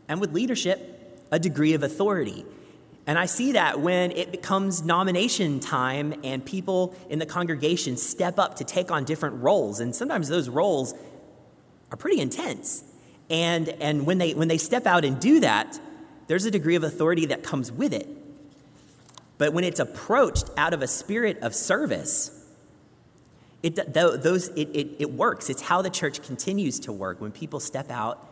and 0.08 0.22
with 0.22 0.32
leadership, 0.32 1.22
a 1.34 1.38
degree 1.38 1.74
of 1.74 1.84
authority. 1.84 2.46
And 3.06 3.20
I 3.20 3.26
see 3.26 3.52
that 3.52 3.82
when 3.82 4.12
it 4.12 4.32
becomes 4.32 4.82
nomination 4.82 5.60
time 5.60 6.14
and 6.24 6.46
people 6.46 6.96
in 7.10 7.20
the 7.20 7.26
congregation 7.26 7.98
step 7.98 8.40
up 8.40 8.56
to 8.56 8.64
take 8.64 8.90
on 8.90 9.04
different 9.04 9.44
roles. 9.44 9.82
And 9.82 9.94
sometimes 9.94 10.30
those 10.30 10.48
roles 10.48 10.94
are 11.92 11.98
pretty 11.98 12.22
intense. 12.22 12.86
And, 13.30 13.68
and 13.68 14.06
when, 14.06 14.18
they, 14.18 14.34
when 14.34 14.48
they 14.48 14.58
step 14.58 14.88
out 14.88 15.04
and 15.04 15.20
do 15.20 15.42
that, 15.42 15.78
there's 16.28 16.46
a 16.46 16.52
degree 16.52 16.76
of 16.76 16.86
authority 16.86 17.26
that 17.26 17.44
comes 17.44 17.70
with 17.70 17.92
it. 17.92 18.08
But 19.38 19.52
when 19.52 19.66
it's 19.66 19.82
approached 19.82 20.50
out 20.56 20.74
of 20.74 20.82
a 20.82 20.88
spirit 20.88 21.40
of 21.40 21.54
service, 21.54 22.40
it, 23.64 23.94
those, 23.94 24.50
it, 24.50 24.70
it, 24.74 24.88
it 25.00 25.14
works. 25.14 25.50
It's 25.50 25.62
how 25.62 25.82
the 25.82 25.90
church 25.90 26.22
continues 26.22 26.82
to 26.82 26.92
work 26.92 27.22
when 27.22 27.32
people 27.32 27.62
step 27.62 27.90
out 27.90 28.30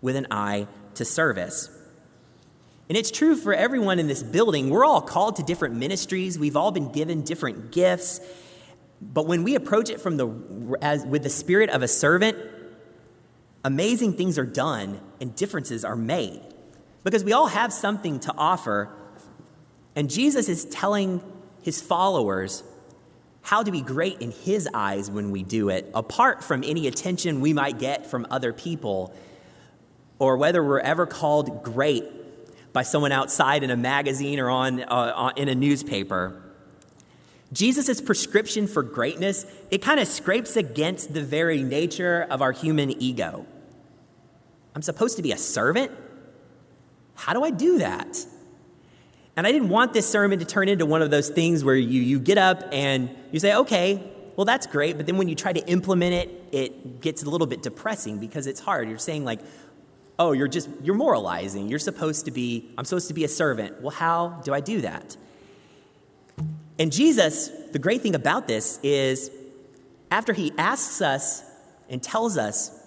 with 0.00 0.14
an 0.14 0.28
eye 0.30 0.68
to 0.94 1.04
service. 1.04 1.68
And 2.88 2.96
it's 2.96 3.10
true 3.10 3.34
for 3.34 3.52
everyone 3.52 3.98
in 3.98 4.06
this 4.06 4.22
building. 4.22 4.70
We're 4.70 4.84
all 4.84 5.02
called 5.02 5.36
to 5.36 5.42
different 5.42 5.74
ministries, 5.74 6.38
we've 6.38 6.56
all 6.56 6.70
been 6.70 6.92
given 6.92 7.22
different 7.22 7.72
gifts. 7.72 8.20
But 9.00 9.26
when 9.26 9.42
we 9.42 9.56
approach 9.56 9.90
it 9.90 10.00
from 10.00 10.16
the, 10.16 10.76
as, 10.80 11.04
with 11.04 11.24
the 11.24 11.30
spirit 11.30 11.70
of 11.70 11.82
a 11.82 11.88
servant, 11.88 12.38
amazing 13.64 14.12
things 14.12 14.38
are 14.38 14.46
done 14.46 15.00
and 15.20 15.34
differences 15.34 15.84
are 15.84 15.96
made. 15.96 16.40
Because 17.02 17.24
we 17.24 17.32
all 17.32 17.48
have 17.48 17.72
something 17.72 18.20
to 18.20 18.34
offer. 18.38 18.94
And 19.96 20.08
Jesus 20.08 20.48
is 20.48 20.64
telling 20.66 21.20
his 21.62 21.80
followers 21.80 22.62
how 23.42 23.62
to 23.62 23.70
be 23.70 23.82
great 23.82 24.20
in 24.20 24.30
his 24.30 24.68
eyes 24.72 25.10
when 25.10 25.30
we 25.30 25.42
do 25.42 25.68
it, 25.68 25.90
apart 25.94 26.42
from 26.42 26.62
any 26.64 26.86
attention 26.86 27.40
we 27.40 27.52
might 27.52 27.78
get 27.78 28.06
from 28.06 28.26
other 28.30 28.52
people, 28.52 29.14
or 30.18 30.36
whether 30.36 30.62
we're 30.62 30.80
ever 30.80 31.06
called 31.06 31.62
great 31.62 32.04
by 32.72 32.82
someone 32.82 33.12
outside 33.12 33.62
in 33.62 33.70
a 33.70 33.76
magazine 33.76 34.38
or 34.38 34.48
on, 34.48 34.80
uh, 34.80 35.32
in 35.36 35.48
a 35.48 35.54
newspaper. 35.54 36.40
Jesus' 37.52 38.00
prescription 38.00 38.66
for 38.66 38.82
greatness, 38.82 39.44
it 39.70 39.82
kind 39.82 40.00
of 40.00 40.08
scrapes 40.08 40.56
against 40.56 41.12
the 41.12 41.22
very 41.22 41.62
nature 41.62 42.26
of 42.30 42.40
our 42.40 42.52
human 42.52 42.90
ego. 43.02 43.44
I'm 44.74 44.82
supposed 44.82 45.16
to 45.16 45.22
be 45.22 45.32
a 45.32 45.36
servant? 45.36 45.92
How 47.14 47.34
do 47.34 47.44
I 47.44 47.50
do 47.50 47.78
that? 47.78 48.24
And 49.36 49.46
I 49.46 49.52
didn't 49.52 49.70
want 49.70 49.94
this 49.94 50.08
sermon 50.08 50.38
to 50.40 50.44
turn 50.44 50.68
into 50.68 50.84
one 50.84 51.00
of 51.00 51.10
those 51.10 51.30
things 51.30 51.64
where 51.64 51.74
you, 51.74 52.02
you 52.02 52.20
get 52.20 52.36
up 52.36 52.64
and 52.70 53.14
you 53.30 53.40
say, 53.40 53.54
okay, 53.54 54.02
well, 54.36 54.44
that's 54.44 54.66
great. 54.66 54.96
But 54.96 55.06
then 55.06 55.16
when 55.16 55.28
you 55.28 55.34
try 55.34 55.52
to 55.52 55.66
implement 55.66 56.14
it, 56.14 56.44
it 56.52 57.00
gets 57.00 57.22
a 57.22 57.30
little 57.30 57.46
bit 57.46 57.62
depressing 57.62 58.18
because 58.18 58.46
it's 58.46 58.60
hard. 58.60 58.88
You're 58.88 58.98
saying, 58.98 59.24
like, 59.24 59.40
oh, 60.18 60.32
you're 60.32 60.48
just, 60.48 60.68
you're 60.82 60.94
moralizing. 60.94 61.68
You're 61.68 61.78
supposed 61.78 62.26
to 62.26 62.30
be, 62.30 62.70
I'm 62.76 62.84
supposed 62.84 63.08
to 63.08 63.14
be 63.14 63.24
a 63.24 63.28
servant. 63.28 63.80
Well, 63.80 63.90
how 63.90 64.40
do 64.44 64.52
I 64.52 64.60
do 64.60 64.82
that? 64.82 65.16
And 66.78 66.92
Jesus, 66.92 67.48
the 67.72 67.78
great 67.78 68.02
thing 68.02 68.14
about 68.14 68.48
this 68.48 68.78
is 68.82 69.30
after 70.10 70.32
he 70.34 70.52
asks 70.58 71.00
us 71.00 71.42
and 71.88 72.02
tells 72.02 72.36
us 72.36 72.78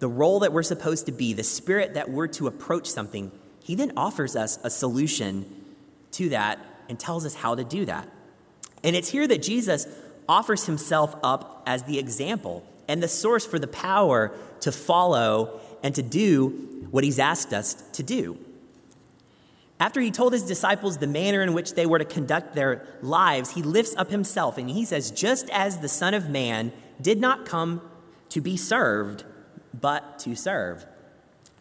the 0.00 0.08
role 0.08 0.40
that 0.40 0.52
we're 0.52 0.64
supposed 0.64 1.06
to 1.06 1.12
be, 1.12 1.32
the 1.32 1.44
spirit 1.44 1.94
that 1.94 2.10
we're 2.10 2.26
to 2.26 2.48
approach 2.48 2.88
something, 2.88 3.30
he 3.62 3.76
then 3.76 3.92
offers 3.96 4.34
us 4.34 4.58
a 4.64 4.70
solution 4.70 5.61
to 6.12 6.28
that 6.30 6.58
and 6.88 6.98
tells 6.98 7.24
us 7.26 7.34
how 7.34 7.54
to 7.54 7.64
do 7.64 7.84
that. 7.86 8.08
And 8.84 8.96
it's 8.96 9.08
here 9.08 9.26
that 9.26 9.42
Jesus 9.42 9.86
offers 10.28 10.66
himself 10.66 11.14
up 11.22 11.62
as 11.66 11.84
the 11.84 11.98
example 11.98 12.64
and 12.88 13.02
the 13.02 13.08
source 13.08 13.46
for 13.46 13.58
the 13.58 13.66
power 13.66 14.32
to 14.60 14.72
follow 14.72 15.60
and 15.82 15.94
to 15.94 16.02
do 16.02 16.86
what 16.90 17.04
he's 17.04 17.18
asked 17.18 17.52
us 17.52 17.74
to 17.92 18.02
do. 18.02 18.38
After 19.80 20.00
he 20.00 20.12
told 20.12 20.32
his 20.32 20.44
disciples 20.44 20.98
the 20.98 21.08
manner 21.08 21.42
in 21.42 21.54
which 21.54 21.74
they 21.74 21.86
were 21.86 21.98
to 21.98 22.04
conduct 22.04 22.54
their 22.54 22.86
lives, 23.00 23.50
he 23.50 23.62
lifts 23.62 23.96
up 23.96 24.10
himself 24.10 24.56
and 24.56 24.70
he 24.70 24.84
says, 24.84 25.10
Just 25.10 25.50
as 25.50 25.78
the 25.78 25.88
Son 25.88 26.14
of 26.14 26.28
Man 26.28 26.72
did 27.00 27.20
not 27.20 27.44
come 27.44 27.80
to 28.28 28.40
be 28.40 28.56
served, 28.56 29.24
but 29.78 30.18
to 30.20 30.36
serve, 30.36 30.86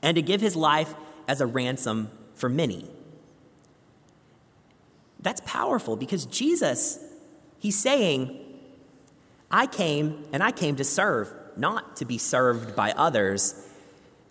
and 0.03 0.15
to 0.15 0.22
give 0.22 0.39
his 0.39 0.55
life 0.55 0.93
as 1.27 1.41
a 1.41 1.48
ransom 1.48 2.12
for 2.36 2.48
many. 2.48 2.91
That's 5.21 5.41
powerful 5.45 5.95
because 5.95 6.25
Jesus, 6.25 6.99
he's 7.59 7.79
saying, 7.79 8.39
I 9.49 9.67
came 9.67 10.25
and 10.31 10.41
I 10.41 10.51
came 10.51 10.75
to 10.77 10.83
serve, 10.83 11.33
not 11.57 11.97
to 11.97 12.05
be 12.05 12.17
served 12.17 12.75
by 12.75 12.91
others. 12.91 13.67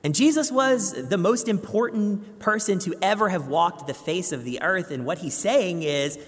And 0.03 0.15
Jesus 0.15 0.51
was 0.51 1.09
the 1.09 1.19
most 1.19 1.47
important 1.47 2.39
person 2.39 2.79
to 2.81 2.95
ever 3.03 3.29
have 3.29 3.49
walked 3.49 3.87
the 3.87 3.95
face 3.95 4.33
of 4.33 4.45
the 4.45 4.63
earth. 4.63 4.91
And 4.91 5.05
what 5.05 5.19
he's 5.19 5.35
saying 5.35 5.83
is, 5.83 6.19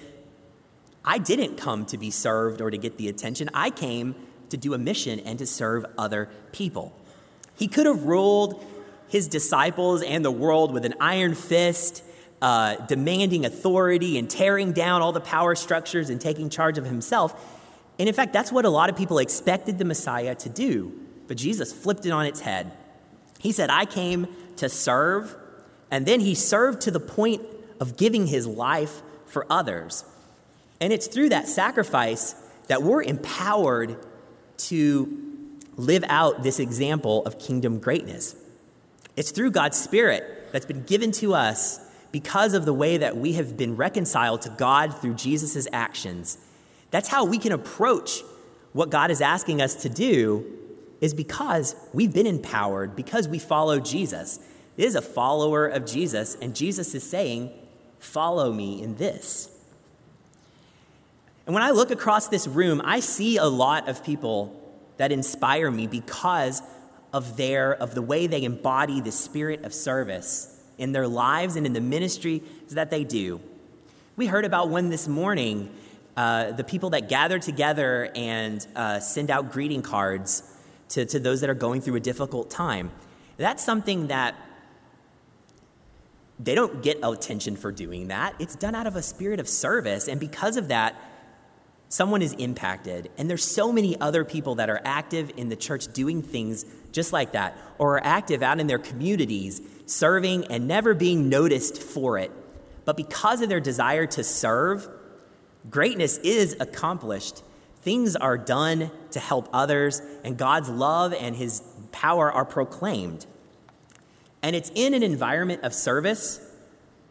I 1.05 1.19
didn't 1.19 1.57
come 1.57 1.87
to 1.87 1.99
be 1.99 2.11
served 2.11 2.61
or 2.61 2.71
to 2.71 2.79
get 2.79 2.99
the 2.99 3.09
attention. 3.09 3.51
I 3.55 3.71
came 3.71 4.15
to 4.51 4.57
do 4.57 4.75
a 4.75 4.79
mission 4.79 5.21
and 5.21 5.39
to 5.39 5.47
serve 5.47 5.87
other 5.97 6.29
people. 6.53 6.95
He 7.57 7.67
could 7.67 7.87
have 7.87 8.05
ruled 8.05 8.65
his 9.09 9.27
disciples 9.27 10.03
and 10.03 10.25
the 10.25 10.31
world 10.31 10.73
with 10.73 10.85
an 10.85 10.95
iron 11.01 11.35
fist, 11.35 12.05
uh, 12.43 12.75
demanding 12.87 13.47
authority 13.47 14.19
and 14.19 14.29
tearing 14.29 14.73
down 14.73 15.01
all 15.01 15.13
the 15.13 15.21
power 15.21 15.55
structures 15.55 16.11
and 16.11 16.21
taking 16.21 16.51
charge 16.51 16.77
of 16.77 16.85
himself. 16.85 17.41
And 18.01 18.09
in 18.09 18.15
fact, 18.15 18.33
that's 18.33 18.51
what 18.51 18.65
a 18.65 18.69
lot 18.69 18.91
of 18.91 18.97
people 18.97 19.19
expected 19.19 19.79
the 19.79 19.85
Messiah 19.85 20.35
to 20.35 20.49
do. 20.49 20.93
But 21.29 21.37
Jesus 21.37 21.73
flipped 21.73 22.05
it 22.05 22.11
on 22.11 22.27
its 22.27 22.41
head. 22.41 22.73
He 23.39 23.53
said, 23.53 23.71
I 23.71 23.85
came 23.85 24.27
to 24.57 24.69
serve, 24.69 25.37
and 25.89 26.05
then 26.05 26.19
he 26.19 26.35
served 26.35 26.83
to 26.83 26.91
the 26.91 27.01
point 27.01 27.43
of 27.79 27.97
giving 27.97 28.27
his 28.27 28.45
life 28.47 29.03
for 29.27 29.47
others. 29.49 30.05
And 30.81 30.93
it's 30.93 31.07
through 31.07 31.29
that 31.29 31.47
sacrifice 31.47 32.35
that 32.67 32.83
we're 32.83 33.05
empowered 33.05 33.97
to 34.57 35.51
live 35.77 36.05
out 36.09 36.43
this 36.43 36.59
example 36.59 37.25
of 37.25 37.39
kingdom 37.39 37.79
greatness. 37.79 38.35
It's 39.17 39.31
through 39.31 39.53
God's 39.53 39.79
Spirit 39.79 40.49
that's 40.51 40.67
been 40.67 40.83
given 40.83 41.13
to 41.13 41.35
us 41.35 41.79
because 42.13 42.53
of 42.53 42.67
the 42.67 42.75
way 42.75 42.99
that 42.99 43.17
we 43.17 43.33
have 43.33 43.57
been 43.57 43.75
reconciled 43.75 44.43
to 44.43 44.51
God 44.51 44.97
through 44.97 45.15
Jesus' 45.15 45.67
actions. 45.73 46.39
That's 46.91 47.09
how 47.09 47.25
we 47.25 47.39
can 47.39 47.53
approach 47.53 48.21
what 48.73 48.91
God 48.91 49.11
is 49.11 49.21
asking 49.21 49.61
us 49.61 49.75
to 49.77 49.89
do 49.89 50.47
is 51.01 51.15
because 51.15 51.75
we've 51.93 52.13
been 52.13 52.27
empowered, 52.27 52.95
because 52.95 53.27
we 53.27 53.39
follow 53.39 53.81
Jesus. 53.81 54.39
It 54.77 54.85
is 54.85 54.95
a 54.95 55.03
follower 55.03 55.67
of 55.67 55.85
Jesus, 55.87 56.37
and 56.41 56.55
Jesus 56.55 56.95
is 56.95 57.03
saying, 57.03 57.51
Follow 57.99 58.53
me 58.53 58.83
in 58.83 58.97
this. 58.97 59.49
And 61.47 61.55
when 61.55 61.63
I 61.63 61.71
look 61.71 61.93
across 61.93 62.29
this 62.29 62.49
room, 62.49 62.83
I 62.85 62.99
see 62.99 63.37
a 63.37 63.45
lot 63.45 63.89
of 63.89 64.05
people 64.05 64.61
that 64.97 65.13
inspire 65.13 65.71
me 65.71 65.87
because 65.87 66.63
of 67.13 67.37
their 67.37 67.75
of 67.75 67.95
the 67.95 68.03
way 68.03 68.27
they 68.27 68.43
embody 68.43 69.01
the 69.01 69.13
spirit 69.13 69.65
of 69.65 69.73
service 69.73 70.62
in 70.83 70.91
their 70.91 71.07
lives 71.07 71.55
and 71.55 71.65
in 71.65 71.73
the 71.73 71.81
ministry 71.81 72.43
that 72.71 72.91
they 72.91 73.05
do. 73.05 73.41
We 74.17 74.27
heard 74.27 74.45
about 74.45 74.69
one 74.69 74.91
this 74.91 75.07
morning, 75.07 75.71
uh, 76.17 76.51
the 76.53 76.65
people 76.65 76.91
that 76.91 77.09
gather 77.09 77.39
together 77.39 78.11
and 78.17 78.67
uh, 78.75 78.99
send 78.99 79.31
out 79.31 79.53
greeting 79.53 79.81
cards 79.81 80.43
to, 80.91 81.07
to 81.07 81.21
those 81.21 81.41
that 81.41 81.49
are 81.49 81.55
going 81.55 81.81
through 81.81 81.95
a 81.95 82.01
difficult 82.01 82.51
time. 82.51 82.91
That's 83.37 83.65
something 83.65 84.09
that 84.09 84.35
they 86.41 86.57
don't 86.57 86.83
get 86.83 86.99
attention 87.03 87.55
for 87.57 87.71
doing 87.71 88.09
that. 88.09 88.35
It's 88.41 88.57
done 88.57 88.75
out 88.75 88.89
of 88.89 88.97
a 88.97 89.03
spirit 89.03 89.39
of 89.39 89.49
service. 89.49 90.09
And 90.09 90.19
because 90.19 90.57
of 90.57 90.69
that, 90.69 90.97
someone 91.93 92.23
is 92.23 92.33
impacted. 92.35 93.11
And 93.19 93.29
there's 93.29 93.45
so 93.45 93.73
many 93.73 94.01
other 94.01 94.25
people 94.25 94.55
that 94.57 94.71
are 94.71 94.81
active 94.85 95.31
in 95.37 95.49
the 95.49 95.57
church 95.57 95.93
doing 95.93 96.23
things 96.23 96.65
just 96.93 97.13
like 97.13 97.33
that, 97.33 97.57
or 97.79 97.97
are 97.97 98.05
active 98.05 98.43
out 98.43 98.61
in 98.61 98.67
their 98.67 98.79
communities, 98.79 99.61
serving 99.87 100.47
and 100.47 100.69
never 100.69 100.95
being 100.95 101.29
noticed 101.29 101.83
for 101.83 102.19
it. 102.19 102.31
But 102.85 102.97
because 102.97 103.41
of 103.41 103.49
their 103.49 103.61
desire 103.61 104.07
to 104.07 104.23
serve, 104.23 104.89
greatness 105.71 106.19
is 106.19 106.57
accomplished 106.61 107.43
Things 107.83 108.15
are 108.15 108.39
done 108.39 108.93
to 109.11 109.19
help 109.19 109.49
others, 109.53 110.01
and 110.23 110.39
God's 110.39 110.69
love 110.69 111.13
and 111.13 111.35
his 111.35 111.63
power 111.91 112.31
are 112.31 112.45
proclaimed. 112.45 113.27
And 114.41 114.55
it's 114.55 114.71
in 114.75 114.95
an 114.95 115.03
environment 115.03 115.63
of 115.65 115.75
service 115.75 116.41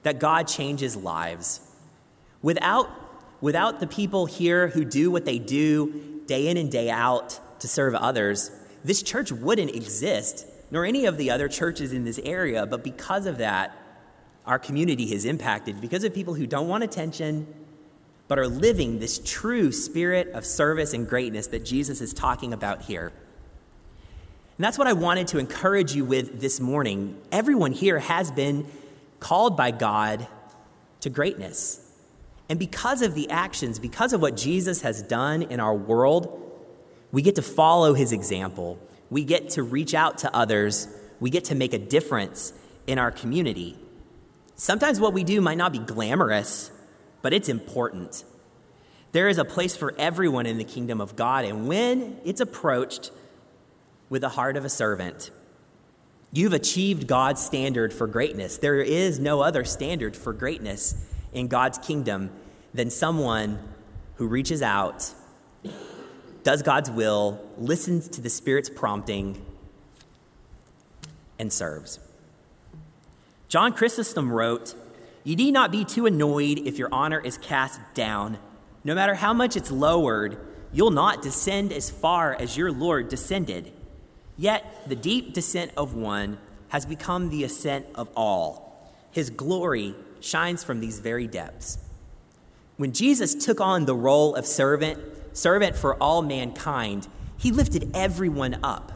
that 0.04 0.20
God 0.20 0.48
changes 0.48 0.96
lives. 0.96 1.60
Without, 2.42 2.90
without 3.42 3.80
the 3.80 3.88
people 3.88 4.26
here 4.26 4.70
who 4.70 4.86
do 4.86 5.12
what 5.12 5.26
they 5.26 5.40
do 5.40 6.22
day 6.28 6.48
in 6.48 6.58
and 6.58 6.72
day 6.72 6.90
out 6.90 7.40
to 7.60 7.68
serve 7.68 7.94
others, 7.96 8.52
this 8.84 9.04
church 9.04 9.32
wouldn't 9.32 9.76
exist, 9.76 10.46
nor 10.70 10.86
any 10.86 11.06
of 11.06 11.18
the 11.18 11.30
other 11.30 11.48
churches 11.48 11.92
in 11.92 12.06
this 12.06 12.20
area. 12.20 12.66
But 12.66 12.84
because 12.84 13.26
of 13.26 13.40
that, 13.40 13.76
our 14.46 14.58
community 14.58 15.14
is 15.14 15.26
impacted 15.26 15.82
because 15.82 16.04
of 16.04 16.14
people 16.14 16.34
who 16.34 16.48
don't 16.48 16.68
want 16.68 16.84
attention 16.84 17.48
but 18.28 18.40
are 18.40 18.48
living 18.48 19.00
this 19.00 19.20
true 19.26 19.74
spirit 19.74 20.30
of 20.30 20.46
service 20.46 20.94
and 20.94 21.06
greatness 21.08 21.48
that 21.48 21.66
Jesus 21.66 22.00
is 22.00 22.14
talking 22.14 22.54
about 22.54 22.84
here. 22.84 23.12
And 24.58 24.64
that's 24.64 24.78
what 24.78 24.88
I 24.88 24.94
wanted 24.94 25.28
to 25.28 25.38
encourage 25.38 25.94
you 25.94 26.06
with 26.06 26.40
this 26.40 26.62
morning. 26.62 27.20
Everyone 27.32 27.74
here 27.74 28.00
has 28.00 28.32
been 28.32 28.66
called 29.20 29.58
by 29.58 29.72
God 29.72 30.28
to 31.02 31.10
greatness. 31.10 31.91
And 32.52 32.60
because 32.60 33.02
of 33.02 33.16
the 33.16 33.30
actions, 33.30 33.80
because 33.80 34.12
of 34.12 34.22
what 34.22 34.36
Jesus 34.36 34.82
has 34.82 35.02
done 35.02 35.44
in 35.44 35.62
our 35.62 35.74
world, 35.74 36.38
we 37.14 37.22
get 37.22 37.36
to 37.36 37.42
follow 37.42 37.94
his 37.94 38.12
example. 38.12 38.78
We 39.10 39.24
get 39.24 39.52
to 39.52 39.64
reach 39.64 39.94
out 39.94 40.18
to 40.18 40.36
others. 40.36 40.90
We 41.22 41.30
get 41.30 41.46
to 41.46 41.56
make 41.56 41.72
a 41.72 41.78
difference 41.78 42.52
in 42.88 43.00
our 43.00 43.10
community. 43.10 43.80
Sometimes 44.56 45.00
what 45.00 45.14
we 45.14 45.24
do 45.24 45.40
might 45.40 45.58
not 45.58 45.72
be 45.72 45.80
glamorous, 45.80 46.72
but 47.22 47.32
it's 47.32 47.48
important. 47.48 48.26
There 49.14 49.30
is 49.30 49.38
a 49.38 49.46
place 49.46 49.78
for 49.78 49.96
everyone 49.98 50.46
in 50.46 50.58
the 50.58 50.66
kingdom 50.66 51.00
of 51.00 51.16
God, 51.16 51.46
and 51.46 51.70
when 51.70 52.20
it's 52.26 52.42
approached 52.42 53.12
with 54.10 54.24
the 54.24 54.30
heart 54.30 54.58
of 54.58 54.66
a 54.66 54.70
servant, 54.70 55.32
you've 56.34 56.52
achieved 56.52 57.08
God's 57.08 57.42
standard 57.42 57.94
for 57.94 58.08
greatness. 58.08 58.58
There 58.58 58.82
is 58.82 59.20
no 59.20 59.40
other 59.40 59.64
standard 59.64 60.18
for 60.18 60.34
greatness 60.34 60.96
in 61.32 61.48
God's 61.48 61.78
kingdom 61.78 62.30
than 62.74 62.90
someone 62.90 63.60
who 64.16 64.28
reaches 64.28 64.62
out, 64.62 65.14
does 66.44 66.62
God's 66.62 66.90
will, 66.90 67.40
listens 67.58 68.08
to 68.10 68.22
the 68.22 68.30
Spirit's 68.30 68.70
prompting, 68.70 69.46
and 71.38 71.52
serves. 71.52 72.00
John 73.48 73.74
Chrysostom 73.74 74.32
wrote, 74.32 74.76
you 75.24 75.36
need 75.36 75.52
not 75.52 75.72
be 75.72 75.86
too 75.86 76.06
annoyed 76.06 76.60
if 76.60 76.78
your 76.78 76.90
honor 76.92 77.20
is 77.20 77.38
cast 77.38 77.80
down. 77.94 78.40
No 78.84 78.96
matter 78.96 79.14
how 79.14 79.34
much 79.34 79.56
it's 79.56 79.70
lowered, 79.70 80.38
you'll 80.72 80.92
not 80.92 81.22
descend 81.22 81.72
as 81.72 81.92
far 81.92 82.34
as 82.34 82.58
your 82.58 82.72
Lord 82.72 83.10
descended. 83.10 83.72
Yet 84.38 84.66
the 84.88 84.96
deep 84.96 85.34
descent 85.34 85.72
of 85.78 85.94
one 85.94 86.40
has 86.70 86.86
become 86.86 87.30
the 87.30 87.44
ascent 87.44 87.86
of 87.94 88.10
all. 88.16 88.92
His 89.12 89.30
glory 89.30 89.94
shines 90.22 90.64
from 90.64 90.80
these 90.80 91.00
very 91.00 91.28
depths. 91.28 91.78
When 92.82 92.94
Jesus 92.94 93.36
took 93.36 93.62
on 93.62 93.86
the 93.86 93.94
role 93.94 94.34
of 94.34 94.48
servant, 94.48 94.98
servant 95.38 95.76
for 95.76 95.94
all 96.02 96.24
mankind, 96.24 97.08
he 97.38 97.52
lifted 97.52 97.92
everyone 97.94 98.58
up. 98.64 98.92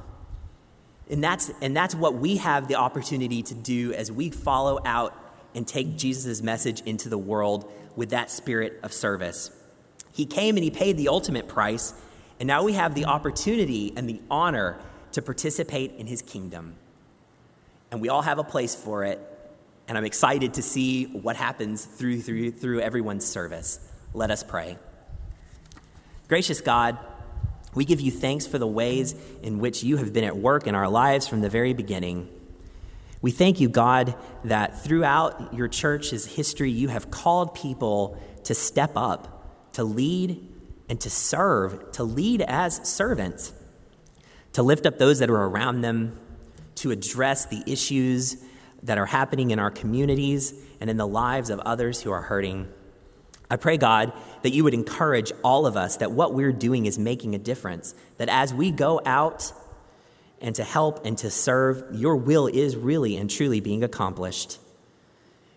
And 1.08 1.24
that's, 1.24 1.52
and 1.62 1.78
that's 1.78 1.94
what 1.94 2.16
we 2.16 2.38
have 2.38 2.68
the 2.68 2.78
opportunity 2.78 3.44
to 3.44 3.54
do 3.54 3.94
as 3.94 4.12
we 4.12 4.32
follow 4.32 4.80
out 4.86 5.14
and 5.54 5.68
take 5.68 5.98
Jesus' 5.98 6.42
message 6.42 6.82
into 6.88 7.10
the 7.10 7.18
world 7.20 7.72
with 7.96 8.10
that 8.10 8.32
spirit 8.32 8.80
of 8.82 8.92
service. 8.92 9.52
He 10.12 10.26
came 10.26 10.58
and 10.58 10.64
he 10.64 10.72
paid 10.72 10.98
the 10.98 11.10
ultimate 11.10 11.48
price, 11.48 11.94
and 12.40 12.48
now 12.48 12.64
we 12.64 12.74
have 12.74 12.96
the 12.96 13.06
opportunity 13.06 13.94
and 13.96 14.10
the 14.10 14.20
honor 14.32 14.80
to 15.12 15.22
participate 15.22 15.94
in 16.00 16.08
his 16.08 16.24
kingdom. 16.24 16.74
And 17.92 18.02
we 18.02 18.10
all 18.10 18.24
have 18.24 18.40
a 18.40 18.44
place 18.44 18.74
for 18.74 19.04
it, 19.04 19.20
and 19.88 19.98
I'm 19.98 20.06
excited 20.06 20.56
to 20.56 20.62
see 20.62 21.06
what 21.06 21.36
happens 21.36 21.86
through, 21.86 22.22
through, 22.22 22.52
through 22.52 22.82
everyone's 22.82 23.26
service. 23.26 23.80
Let 24.14 24.32
us 24.32 24.44
pray. 24.44 24.78
Gracious 26.28 26.62
God, 26.62 26.98
we 27.76 27.86
give 27.86 28.02
you 28.02 28.12
thanks 28.12 28.48
for 28.48 28.58
the 28.58 28.68
ways 28.68 29.14
in 29.44 29.60
which 29.60 29.84
you 29.84 29.98
have 29.98 30.14
been 30.14 30.24
at 30.24 30.38
work 30.38 30.66
in 30.66 30.74
our 30.74 30.90
lives 30.90 31.28
from 31.28 31.42
the 31.42 31.50
very 31.50 31.74
beginning. 31.74 32.30
We 33.22 33.32
thank 33.32 33.60
you, 33.60 33.70
God, 33.70 34.16
that 34.44 34.84
throughout 34.84 35.54
your 35.54 35.68
church's 35.68 36.26
history, 36.26 36.72
you 36.72 36.88
have 36.88 37.12
called 37.12 37.54
people 37.54 38.22
to 38.46 38.56
step 38.56 38.92
up, 38.96 39.74
to 39.74 39.84
lead, 39.84 40.48
and 40.90 41.00
to 41.02 41.10
serve, 41.10 41.92
to 41.94 42.04
lead 42.04 42.42
as 42.42 42.76
servants, 42.88 43.54
to 44.54 44.64
lift 44.64 44.86
up 44.86 44.98
those 44.98 45.20
that 45.20 45.30
are 45.30 45.44
around 45.44 45.82
them, 45.82 46.18
to 46.76 46.92
address 46.92 47.46
the 47.46 47.64
issues 47.66 48.38
that 48.86 48.98
are 48.98 49.06
happening 49.06 49.52
in 49.52 49.60
our 49.60 49.72
communities 49.72 50.54
and 50.80 50.90
in 50.90 50.98
the 50.98 51.08
lives 51.08 51.50
of 51.50 51.60
others 51.60 52.02
who 52.02 52.12
are 52.12 52.22
hurting. 52.22 52.68
I 53.50 53.58
pray, 53.58 53.78
God, 53.78 54.14
that 54.42 54.54
you 54.54 54.64
would 54.64 54.74
encourage 54.74 55.32
all 55.44 55.68
of 55.68 55.78
us 55.78 55.98
that 55.98 56.12
what 56.12 56.34
we're 56.34 56.52
doing 56.52 56.86
is 56.86 56.98
making 56.98 57.36
a 57.36 57.38
difference, 57.38 57.94
that 58.18 58.30
as 58.30 58.54
we 58.54 58.72
go 58.72 59.02
out, 59.06 59.54
and 60.42 60.56
to 60.56 60.64
help 60.64 61.06
and 61.06 61.18
to 61.18 61.32
serve, 61.32 61.84
your 61.92 62.16
will 62.16 62.48
is 62.48 62.76
really 62.76 63.18
and 63.18 63.30
truly 63.30 63.60
being 63.60 63.84
accomplished. 63.84 64.60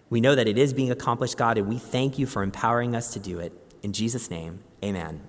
We 0.09 0.21
know 0.21 0.35
that 0.35 0.49
it 0.49 0.57
is 0.57 0.73
being 0.73 0.91
accomplished, 0.91 1.37
God, 1.37 1.59
and 1.59 1.69
we 1.69 1.79
thank 1.79 2.19
you 2.19 2.27
for 2.27 2.43
empowering 2.43 2.95
us 2.95 3.13
to 3.13 3.19
do 3.19 3.39
it. 3.41 3.53
In 3.83 3.93
Jesus' 3.93 4.31
name, 4.31 4.61
amen. 4.83 5.21